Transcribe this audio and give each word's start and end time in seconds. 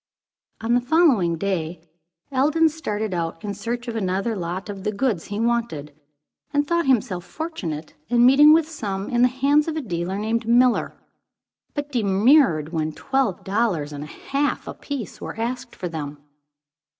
On 0.61 0.73
the 0.73 0.79
day 0.79 0.87
following, 0.87 1.87
Eldon 2.31 2.69
started 2.69 3.13
out 3.13 3.43
in 3.43 3.53
search 3.53 3.87
of 3.87 3.95
another 3.95 4.35
lot 4.35 4.67
of 4.67 4.83
the 4.83 4.91
goods 4.91 5.25
he 5.25 5.39
wanted, 5.39 5.95
and 6.51 6.65
thought 6.67 6.87
himself 6.87 7.23
fortunate 7.23 7.93
in 8.07 8.25
meeting 8.25 8.51
with 8.51 8.67
some 8.67 9.11
in 9.11 9.21
the 9.21 9.27
hands 9.27 9.67
of 9.67 9.75
a 9.75 9.79
dealer 9.81 10.17
named 10.17 10.47
Miller, 10.47 10.97
but 11.75 11.91
demurred 11.91 12.69
when 12.73 12.93
twelve 12.93 13.43
dollars 13.43 13.93
and 13.93 14.03
a 14.03 14.07
half 14.07 14.67
a 14.67 14.73
piece 14.73 15.21
were 15.21 15.39
asked 15.39 15.75
for 15.75 15.87
them. 15.87 16.17